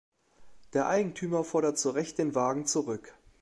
[0.73, 3.13] Der Eigentümer fordert zu Recht den Wagen zurück.